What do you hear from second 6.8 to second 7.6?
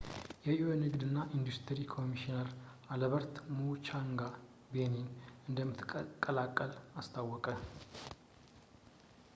አስታወቀ